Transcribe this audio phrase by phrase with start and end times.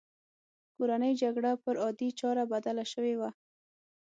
[0.75, 3.29] کورنۍ جګړه پر عادي چاره بدله شوې وه